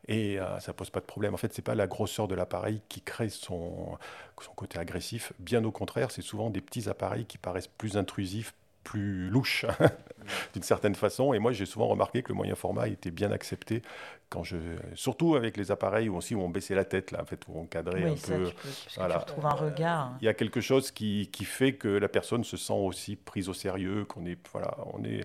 et 0.07 0.39
euh, 0.39 0.61
ça 0.61 0.73
pose 0.73 0.91
pas 0.91 1.01
de 1.01 1.07
problème. 1.07 1.35
En 1.35 1.39
fait, 1.39 1.53
c'est 1.53 1.63
pas 1.63 1.75
la 1.75 1.89
grosseur 1.89 2.29
de 2.29 2.37
l'appareil 2.37 2.81
qui 2.89 3.01
crée 3.03 3.29
son, 3.29 3.99
son 4.41 4.53
côté 4.53 4.79
agressif. 4.79 5.33
Bien 5.41 5.65
au 5.65 5.73
contraire, 5.73 6.13
c'est 6.13 6.23
souvent 6.23 6.49
des 6.49 6.61
petits 6.61 6.89
appareils 6.89 7.27
qui 7.27 7.39
paraissent 7.39 7.67
plus 7.67 7.97
intrusifs, 7.97 8.55
plus 8.85 9.29
louche 9.29 9.67
d'une 10.55 10.63
certaine 10.63 10.95
façon. 10.95 11.33
Et 11.33 11.39
moi, 11.39 11.53
j'ai 11.53 11.67
souvent 11.67 11.87
remarqué 11.87 12.23
que 12.23 12.29
le 12.29 12.35
moyen 12.35 12.55
format 12.55 12.89
était 12.89 13.11
bien 13.11 13.31
accepté 13.31 13.83
quand 14.31 14.45
je, 14.45 14.57
surtout 14.95 15.37
avec 15.37 15.57
les 15.57 15.71
appareils 15.71 16.09
où 16.09 16.17
aussi 16.17 16.35
où 16.35 16.43
on 16.43 16.51
baissait 16.51 16.75
la 16.75 16.85
tête 16.85 17.13
là, 17.13 17.23
en 17.23 17.25
fait, 17.25 17.41
où 17.49 17.59
on 17.59 17.65
cadrait 17.65 18.05
un 18.05 18.15
peu. 18.15 18.51
voilà. 18.97 19.25
tu 19.27 19.47
un 19.47 19.51
regard. 19.51 20.13
Il 20.21 20.27
y 20.27 20.29
a 20.29 20.35
quelque 20.35 20.61
chose 20.61 20.91
qui, 20.91 21.31
qui, 21.33 21.45
fait 21.45 21.73
que 21.73 21.89
la 21.89 22.09
personne 22.09 22.45
se 22.45 22.57
sent 22.59 22.75
aussi 22.75 23.17
prise 23.17 23.49
au 23.49 23.55
sérieux, 23.55 24.05
qu'on 24.05 24.27
est, 24.27 24.39
voilà, 24.53 24.77
on 24.93 25.03
est. 25.03 25.25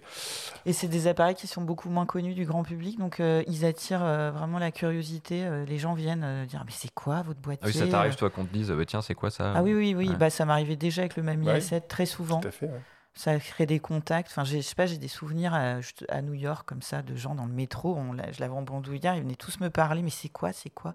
Et 0.66 0.72
c'est 0.72 0.88
des 0.88 1.08
appareils 1.08 1.36
qui 1.36 1.48
sont 1.48 1.62
beaucoup 1.62 1.90
moins 1.90 2.06
connus 2.06 2.34
du 2.34 2.46
grand 2.46 2.64
public, 2.64 2.98
donc 2.98 3.20
euh, 3.20 3.44
ils 3.48 3.66
attirent 3.66 4.06
euh, 4.06 4.32
vraiment 4.32 4.60
la 4.60 4.72
curiosité. 4.72 5.44
Euh, 5.44 5.66
les 5.66 5.78
gens 5.78 5.94
viennent 5.94 6.46
dire 6.46 6.64
mais 6.66 6.72
c'est 6.72 6.94
quoi 6.94 7.24
votre 7.24 7.40
boîtier 7.42 7.64
ah 7.64 7.68
oui, 7.68 7.74
ça 7.74 7.88
t'arrive 7.88 8.16
toi 8.16 8.30
qu'on 8.30 8.46
te 8.46 8.54
dise 8.54 8.72
bah, 8.72 8.86
tiens 8.86 9.02
c'est 9.02 9.16
quoi 9.16 9.30
ça 9.30 9.54
Ah 9.56 9.64
oui 9.64 9.74
oui 9.74 9.94
oui, 9.96 10.10
bah 10.18 10.30
ça 10.30 10.46
m'arrivait 10.46 10.76
déjà 10.76 11.02
avec 11.02 11.18
le 11.18 11.24
Mami 11.24 11.48
A7 11.48 11.88
très 11.88 12.06
souvent. 12.06 12.40
Tout 12.40 12.48
à 12.48 12.52
fait 12.52 12.70
ça 13.16 13.38
crée 13.40 13.66
des 13.66 13.80
contacts. 13.80 14.30
Enfin, 14.32 14.44
je 14.44 14.60
sais 14.62 14.76
pas, 14.76 14.86
j'ai 14.86 14.98
des 14.98 15.08
souvenirs 15.08 15.54
à, 15.54 16.22
New 16.22 16.34
York 16.34 16.68
comme 16.68 16.82
ça 16.82 17.02
de 17.02 17.16
gens 17.16 17.36
dans 17.36 17.46
le 17.46 17.54
métro. 17.54 17.98
Je 18.32 18.40
l'avais 18.40 18.54
en 18.54 18.64
bandoulière, 18.64 19.16
ils 19.16 19.24
venaient 19.24 19.36
tous 19.36 19.60
me 19.60 19.70
parler, 19.70 20.02
mais 20.02 20.10
c'est 20.10 20.30
quoi, 20.30 20.54
c'est 20.54 20.70
quoi? 20.70 20.94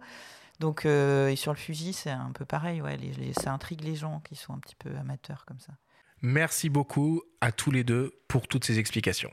Donc, 0.61 0.87
euh, 0.87 1.29
et 1.29 1.37
sur 1.37 1.53
le 1.53 1.59
Fuji, 1.59 1.93
c'est 1.93 2.11
un 2.11 2.33
peu 2.33 2.45
pareil. 2.45 2.83
Ouais, 2.83 2.99
ça 3.41 3.53
intrigue 3.53 3.83
les 3.83 3.95
gens 3.95 4.21
qui 4.25 4.35
sont 4.35 4.55
un 4.55 4.59
petit 4.59 4.75
peu 4.75 4.91
amateurs 4.97 5.45
comme 5.47 5.61
ça. 5.61 5.73
Merci 6.21 6.69
beaucoup 6.69 7.23
à 7.41 7.53
tous 7.53 7.71
les 7.71 7.85
deux 7.85 8.13
pour 8.27 8.49
toutes 8.49 8.65
ces 8.65 8.81
explications. 8.81 9.31